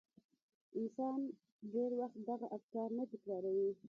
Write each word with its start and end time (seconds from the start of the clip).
انسان 0.79 1.17
ډېر 1.73 1.91
وخت 1.99 2.17
دغه 2.29 2.47
افکار 2.57 2.89
نه 2.97 3.05
تکراروي. 3.11 3.71